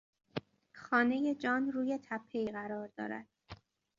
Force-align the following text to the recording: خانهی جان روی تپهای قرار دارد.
خانهی 0.73 1.35
جان 1.35 1.71
روی 1.71 1.99
تپهای 2.03 2.45
قرار 2.51 2.87
دارد. 2.97 3.27